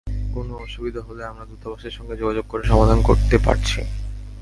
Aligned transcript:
কোনো 0.33 0.53
অসুবিধা 0.57 1.01
হলে 1.01 1.21
আমরা 1.25 1.45
দূতাবাসের 1.45 1.91
সঙ্গে 1.91 2.15
যোগাযোগ 2.15 2.45
করে 2.49 2.63
সমাধান 2.63 2.99
করতে 3.01 3.35
পারছি। 3.37 3.79